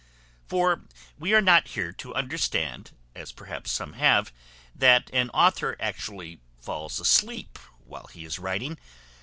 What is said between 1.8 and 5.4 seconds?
to understand, as perhaps some have, that an